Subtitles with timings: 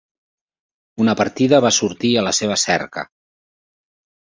[1.05, 3.07] Una partida va sortir a la seva cerca.